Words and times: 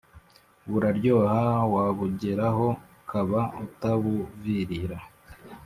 buraryoha 0.69 1.41
wabugeraho 1.73 2.67
ukaba 3.01 3.41
utabuvirira 3.65 4.97